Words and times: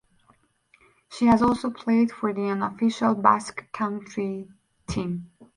She 1.11 1.27
has 1.27 1.43
also 1.43 1.69
played 1.69 2.11
for 2.11 2.33
the 2.33 2.47
unofficial 2.49 3.13
Basque 3.13 3.71
Country 3.71 4.47
team. 4.87 5.29